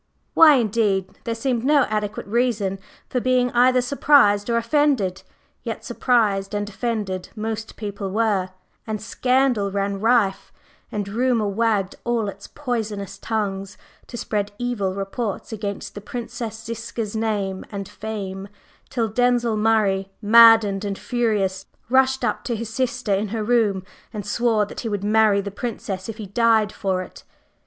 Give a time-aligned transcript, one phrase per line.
[0.33, 1.19] Why, indeed?
[1.25, 5.21] There seemed no adequate reason for being either surprised or offended;
[5.61, 8.49] yet surprised and offended most people were,
[8.87, 10.51] and scandal ran rife,
[10.91, 13.77] and rumor wagged all its poisonous tongues
[14.07, 18.47] to spread evil reports against the Princess Ziska's name and fame,
[18.89, 24.25] till Denzil Murray, maddened and furious, rushed up to his sister in her room and
[24.25, 27.23] swore that he would marry the Princess if he died for it.